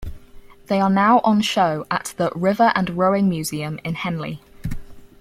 They 0.65 0.81
are 0.81 0.89
now 0.89 1.19
on 1.23 1.41
show 1.41 1.85
at 1.91 2.15
the 2.17 2.31
River 2.35 2.71
and 2.73 2.89
Rowing 2.97 3.29
Museum 3.29 3.79
in 3.83 3.93
Henley. 3.93 4.41